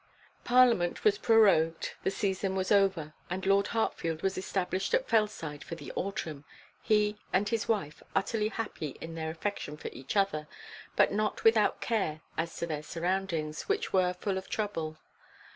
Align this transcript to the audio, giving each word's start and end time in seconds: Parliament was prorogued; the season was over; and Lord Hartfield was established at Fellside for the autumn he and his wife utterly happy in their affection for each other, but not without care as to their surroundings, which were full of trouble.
Parliament 0.45 1.03
was 1.03 1.19
prorogued; 1.19 1.91
the 2.03 2.09
season 2.09 2.55
was 2.55 2.71
over; 2.71 3.13
and 3.29 3.45
Lord 3.45 3.67
Hartfield 3.67 4.23
was 4.23 4.35
established 4.35 4.95
at 4.95 5.07
Fellside 5.07 5.63
for 5.63 5.75
the 5.75 5.91
autumn 5.91 6.43
he 6.81 7.19
and 7.31 7.47
his 7.47 7.67
wife 7.67 8.01
utterly 8.15 8.47
happy 8.47 8.97
in 8.99 9.13
their 9.13 9.29
affection 9.29 9.77
for 9.77 9.89
each 9.93 10.15
other, 10.17 10.47
but 10.95 11.11
not 11.11 11.43
without 11.43 11.81
care 11.81 12.21
as 12.35 12.55
to 12.57 12.65
their 12.65 12.81
surroundings, 12.81 13.69
which 13.69 13.93
were 13.93 14.13
full 14.13 14.39
of 14.39 14.49
trouble. 14.49 14.97